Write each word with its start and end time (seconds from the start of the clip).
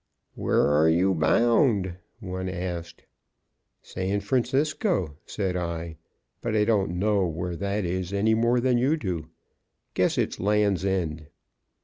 "Where 0.33 0.65
are 0.67 0.89
you 0.89 1.13
bound?" 1.13 1.93
one 2.21 2.49
asked. 2.49 3.03
"San 3.83 4.19
Francisco," 4.21 5.15
said 5.27 5.55
I, 5.55 5.97
"but 6.41 6.55
I 6.55 6.65
don't 6.65 6.97
know 6.97 7.27
where 7.27 7.55
that 7.55 7.85
is 7.85 8.11
any 8.11 8.33
more 8.33 8.59
than 8.59 8.77
do 8.77 8.97
you. 9.07 9.29
Guess 9.93 10.17
it's 10.17 10.39
land's 10.39 10.83
end." 10.85 11.27